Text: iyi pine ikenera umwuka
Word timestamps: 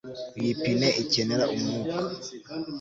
iyi 0.39 0.53
pine 0.61 0.87
ikenera 1.03 1.43
umwuka 1.55 1.97